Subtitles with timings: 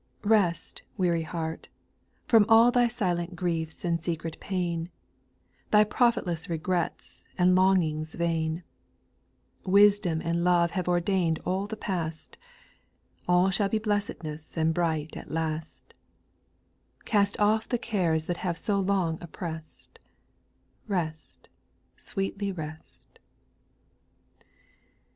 [0.23, 1.69] Rest, weary heart
[2.27, 4.89] 1 From all thy silent griefs and secret pain,
[5.69, 8.63] Thy profitless regrets and longings vain;
[9.63, 12.39] Wisdom and love have ordered all the past;
[13.27, 15.93] All shall be blessedness and bright at last;
[17.05, 19.99] Cast off the cares that have so long opprest,
[20.87, 21.47] Rest,
[21.95, 23.19] sweetly rest
[24.39, 24.41] I 8.